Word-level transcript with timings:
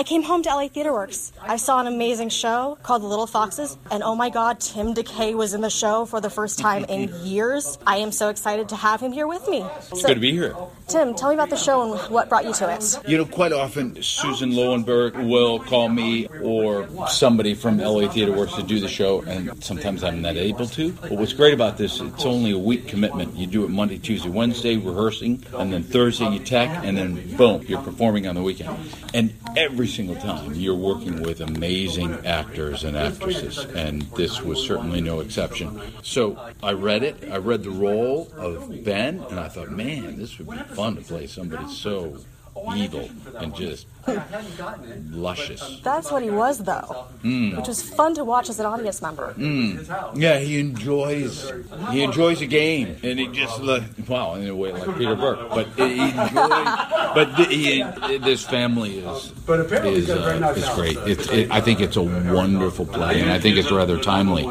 I 0.00 0.02
came 0.02 0.22
home 0.22 0.42
to 0.44 0.48
LA 0.48 0.68
Theater 0.68 0.94
Works. 0.94 1.30
I 1.42 1.56
saw 1.56 1.78
an 1.78 1.86
amazing 1.86 2.30
show 2.30 2.78
called 2.82 3.02
The 3.02 3.06
Little 3.06 3.26
Foxes, 3.26 3.76
and 3.90 4.02
oh 4.02 4.14
my 4.14 4.30
god, 4.30 4.58
Tim 4.58 4.94
DeKay 4.94 5.34
was 5.34 5.52
in 5.52 5.60
the 5.60 5.68
show 5.68 6.06
for 6.06 6.22
the 6.22 6.30
first 6.30 6.58
time 6.58 6.86
in 6.86 7.12
years. 7.22 7.76
I 7.86 7.98
am 7.98 8.10
so 8.10 8.30
excited 8.30 8.70
to 8.70 8.76
have 8.76 9.02
him 9.02 9.12
here 9.12 9.26
with 9.26 9.46
me. 9.46 9.62
It's 9.92 10.02
good 10.02 10.14
to 10.14 10.20
be 10.20 10.32
here. 10.32 10.56
Tim, 10.88 11.14
tell 11.14 11.28
me 11.28 11.34
about 11.34 11.50
the 11.50 11.56
show 11.58 11.82
and 11.82 12.10
what 12.10 12.30
brought 12.30 12.46
you 12.46 12.54
to 12.54 12.74
it. 12.74 12.98
You 13.06 13.18
know, 13.18 13.26
quite 13.26 13.52
often 13.52 14.02
Susan 14.02 14.52
Loewenberg 14.52 15.28
will 15.28 15.60
call 15.60 15.90
me 15.90 16.28
or 16.42 16.88
somebody 17.08 17.52
from 17.52 17.76
LA 17.76 18.08
Theater 18.08 18.32
Works 18.32 18.54
to 18.54 18.62
do 18.62 18.80
the 18.80 18.88
show, 18.88 19.20
and 19.20 19.62
sometimes 19.62 20.02
I'm 20.02 20.22
not 20.22 20.36
able 20.36 20.66
to. 20.66 20.92
But 20.92 21.12
what's 21.12 21.34
great 21.34 21.52
about 21.52 21.76
this, 21.76 22.00
it's 22.00 22.24
only 22.24 22.52
a 22.52 22.58
week 22.58 22.88
commitment. 22.88 23.36
You 23.36 23.46
do 23.46 23.64
it 23.64 23.68
Monday, 23.68 23.98
Tuesday, 23.98 24.30
Wednesday, 24.30 24.78
rehearsing, 24.78 25.44
and 25.52 25.70
then 25.70 25.82
Thursday 25.82 26.30
you 26.30 26.38
tech, 26.38 26.70
and 26.86 26.96
then 26.96 27.36
boom, 27.36 27.62
you're 27.68 27.82
performing 27.82 28.26
on 28.26 28.34
the 28.34 28.42
weekend. 28.42 28.78
And 29.12 29.34
every 29.56 29.89
single 29.90 30.16
time 30.16 30.54
you're 30.54 30.74
working 30.74 31.22
with 31.22 31.40
amazing 31.40 32.14
actors 32.24 32.84
and 32.84 32.96
actresses, 32.96 33.58
and 33.58 34.02
this 34.16 34.40
was 34.40 34.64
certainly 34.64 35.00
no 35.00 35.20
exception. 35.20 35.80
So 36.02 36.38
I 36.62 36.72
read 36.72 37.02
it, 37.02 37.28
I 37.30 37.38
read 37.38 37.62
the 37.64 37.70
role 37.70 38.30
of 38.36 38.84
Ben, 38.84 39.20
and 39.30 39.40
I 39.40 39.48
thought, 39.48 39.70
man, 39.70 40.16
this 40.16 40.38
would 40.38 40.48
be 40.48 40.74
fun 40.74 40.96
to 40.96 41.02
play 41.02 41.26
somebody 41.26 41.68
so 41.72 42.18
evil 42.76 43.08
and 43.38 43.54
just 43.54 43.86
luscious. 45.10 45.80
That's 45.82 46.10
what 46.10 46.22
he 46.22 46.30
was, 46.30 46.58
though, 46.58 47.06
hmm. 47.22 47.56
which 47.56 47.68
was 47.68 47.82
fun 47.82 48.14
to 48.14 48.24
watch 48.24 48.48
as 48.48 48.58
an 48.58 48.66
audience 48.66 49.02
member. 49.02 49.32
Hmm. 49.32 49.78
Yeah, 50.14 50.38
he 50.38 50.58
enjoys 50.58 51.52
he 51.90 52.02
enjoys 52.02 52.40
a 52.40 52.46
game, 52.46 52.96
and 53.02 53.18
he 53.18 53.28
just 53.28 53.60
like 53.60 53.82
wow 54.08 54.34
in 54.34 54.48
a 54.48 54.56
way 54.56 54.72
like 54.72 54.96
Peter 54.96 55.14
Burke, 55.14 55.48
but 55.50 55.66
he 55.76 56.00
enjoys. 56.00 56.28
But 57.12 57.36
the, 57.36 57.44
he, 57.44 58.18
this 58.18 58.44
family 58.44 58.98
is 58.98 59.32
is, 59.48 60.10
uh, 60.10 60.54
is 60.56 60.68
great. 60.70 60.96
It's 61.06 61.28
it, 61.28 61.50
I 61.50 61.60
think 61.60 61.80
it's 61.80 61.96
a 61.96 62.02
wonderful 62.02 62.86
play, 62.86 63.20
and 63.20 63.30
I 63.30 63.38
think 63.38 63.56
it's 63.56 63.70
rather 63.70 63.98
timely. 63.98 64.44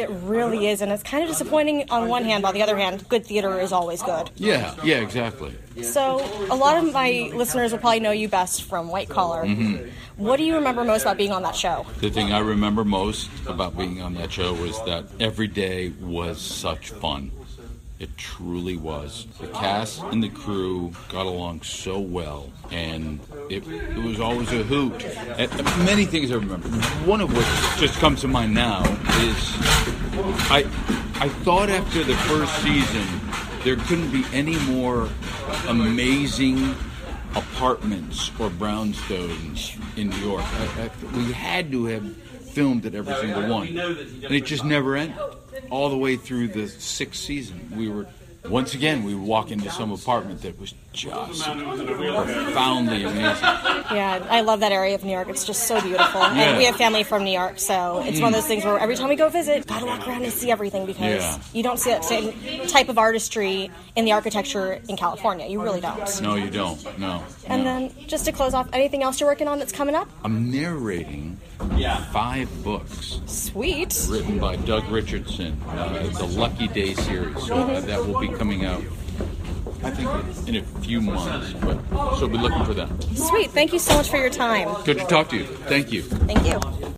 It 0.00 0.10
really 0.24 0.66
is, 0.66 0.80
and 0.80 0.90
it's 0.90 1.02
kind 1.02 1.22
of 1.22 1.30
disappointing 1.30 1.90
on 1.90 2.08
one 2.08 2.24
hand. 2.24 2.44
On 2.44 2.54
the 2.54 2.62
other 2.62 2.76
hand, 2.76 3.08
good 3.08 3.26
theater 3.26 3.60
is 3.60 3.72
always 3.72 4.02
good. 4.02 4.30
Yeah, 4.36 4.74
yeah, 4.82 4.96
exactly. 4.96 5.54
So, 5.82 6.20
a 6.50 6.54
lot 6.54 6.76
of 6.76 6.92
my 6.92 7.30
listeners 7.34 7.53
will 7.54 7.78
probably 7.78 8.00
know 8.00 8.10
you 8.10 8.28
best 8.28 8.64
from 8.64 8.88
White 8.88 9.08
Collar. 9.08 9.44
Mm-hmm. 9.44 9.88
What 10.16 10.36
do 10.36 10.44
you 10.44 10.56
remember 10.56 10.84
most 10.84 11.02
about 11.02 11.16
being 11.16 11.32
on 11.32 11.42
that 11.42 11.56
show? 11.56 11.86
The 12.00 12.10
thing 12.10 12.32
I 12.32 12.38
remember 12.40 12.84
most 12.84 13.30
about 13.46 13.76
being 13.76 14.00
on 14.02 14.14
that 14.14 14.32
show 14.32 14.54
was 14.54 14.82
that 14.84 15.04
every 15.20 15.48
day 15.48 15.90
was 16.00 16.40
such 16.40 16.90
fun. 16.90 17.30
It 18.00 18.16
truly 18.16 18.76
was. 18.76 19.26
The 19.40 19.46
cast 19.48 20.02
and 20.02 20.22
the 20.22 20.28
crew 20.28 20.92
got 21.08 21.26
along 21.26 21.62
so 21.62 22.00
well, 22.00 22.50
and 22.70 23.20
it, 23.48 23.66
it 23.66 24.02
was 24.02 24.20
always 24.20 24.52
a 24.52 24.64
hoot. 24.64 25.04
And 25.38 25.64
many 25.86 26.04
things 26.04 26.30
I 26.32 26.34
remember. 26.34 26.68
One 27.06 27.20
of 27.20 27.34
which 27.34 27.46
just 27.80 27.98
comes 28.00 28.20
to 28.22 28.28
mind 28.28 28.52
now 28.52 28.82
is 28.82 29.36
I 30.50 30.68
I 31.20 31.28
thought 31.28 31.70
after 31.70 32.02
the 32.02 32.16
first 32.16 32.52
season 32.62 33.06
there 33.62 33.76
couldn't 33.76 34.10
be 34.10 34.24
any 34.32 34.58
more 34.66 35.08
amazing 35.68 36.74
apartments 37.36 38.30
or 38.38 38.48
brownstones 38.50 39.76
in 39.96 40.10
New 40.10 40.16
York. 40.16 40.44
I, 40.44 40.82
I, 40.84 41.16
we 41.16 41.32
had 41.32 41.70
to 41.72 41.86
have 41.86 42.16
filmed 42.16 42.86
at 42.86 42.94
every 42.94 43.14
single 43.14 43.48
one, 43.48 43.68
and 43.68 44.32
it 44.32 44.44
just 44.44 44.64
never 44.64 44.96
ended. 44.96 45.18
All 45.70 45.88
the 45.88 45.96
way 45.96 46.16
through 46.16 46.48
the 46.48 46.68
sixth 46.68 47.20
season, 47.20 47.72
we 47.76 47.88
were 47.88 48.06
once 48.48 48.74
again 48.74 49.02
we 49.04 49.14
walk 49.14 49.50
into 49.50 49.70
some 49.70 49.90
apartment 49.90 50.42
that 50.42 50.58
was 50.60 50.74
just 50.92 51.44
profoundly 51.44 53.02
amazing. 53.04 53.42
Yeah, 53.94 54.26
I 54.30 54.40
love 54.42 54.60
that 54.60 54.72
area 54.72 54.94
of 54.94 55.04
New 55.04 55.12
York. 55.12 55.28
It's 55.28 55.44
just 55.44 55.66
so 55.66 55.80
beautiful. 55.80 56.20
Yeah. 56.20 56.50
And 56.50 56.58
we 56.58 56.64
have 56.64 56.76
family 56.76 57.02
from 57.02 57.24
New 57.24 57.30
York, 57.32 57.58
so 57.58 58.02
it's 58.04 58.20
one 58.20 58.28
of 58.28 58.34
those 58.40 58.46
things 58.46 58.64
where 58.64 58.78
every 58.78 58.96
time 58.96 59.08
we 59.08 59.16
go 59.16 59.28
visit, 59.28 59.66
gotta 59.66 59.86
walk 59.86 60.06
around 60.06 60.24
and 60.24 60.32
see 60.32 60.50
everything 60.50 60.86
because 60.86 61.22
Yeah. 61.22 61.38
you 61.52 61.62
don't 61.62 61.78
see 61.78 61.90
that 61.90 62.04
same 62.04 62.32
type 62.68 62.88
of 62.88 62.98
artistry 62.98 63.70
in 63.96 64.04
the 64.04 64.12
architecture 64.12 64.80
in 64.88 64.96
California. 64.96 65.46
You 65.46 65.62
really 65.62 65.80
don't. 65.80 66.22
No, 66.22 66.34
you 66.34 66.50
don't. 66.50 66.98
No. 66.98 67.22
And 67.46 67.64
no. 67.64 67.88
then, 67.88 67.90
just 68.06 68.24
to 68.26 68.32
close 68.32 68.54
off, 68.54 68.68
anything 68.72 69.02
else 69.02 69.20
you're 69.20 69.28
working 69.28 69.48
on 69.48 69.58
that's 69.58 69.72
coming 69.72 69.94
up? 69.94 70.08
I'm 70.22 70.50
narrating 70.50 71.38
five 72.12 72.48
books 72.62 73.20
Sweet. 73.26 74.06
written 74.08 74.38
by 74.38 74.56
Doug 74.56 74.88
Richardson, 74.90 75.60
uh, 75.68 76.06
the 76.18 76.24
Lucky 76.26 76.68
Dey 76.68 76.94
series. 76.94 77.46
So 77.46 77.54
uh, 77.56 77.80
that 77.80 78.04
will 78.06 78.20
be 78.20 78.28
coming 78.38 78.64
out, 78.64 78.82
I 79.82 79.90
think, 79.90 80.48
in 80.48 80.56
a 80.56 80.62
few 80.80 81.00
months. 81.00 81.52
But 81.54 81.78
so 82.16 82.28
be 82.28 82.38
looking 82.38 82.64
for 82.64 82.74
that. 82.74 82.88
Sweet. 83.14 83.50
Thank 83.50 83.72
you 83.72 83.78
so 83.78 83.94
much 83.94 84.10
for 84.10 84.16
your 84.16 84.30
time. 84.30 84.68
Good 84.84 84.98
to 84.98 85.04
talk 85.06 85.28
to 85.30 85.36
you. 85.36 85.44
Thank 85.44 85.92
you. 85.92 86.02
Thank 86.02 86.46
you. 86.46 86.84